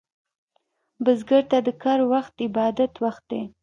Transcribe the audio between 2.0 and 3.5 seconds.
وخت عبادت وخت دی